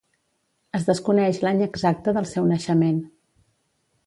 [0.79, 2.99] Es desconeix l'any exacte del seu naixement.